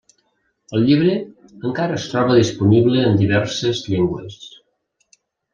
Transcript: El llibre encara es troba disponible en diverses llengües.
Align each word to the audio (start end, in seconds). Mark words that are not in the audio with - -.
El 0.77 0.85
llibre 0.85 1.17
encara 1.71 1.99
es 2.01 2.07
troba 2.13 2.39
disponible 2.39 3.05
en 3.11 3.21
diverses 3.23 3.85
llengües. 3.93 4.39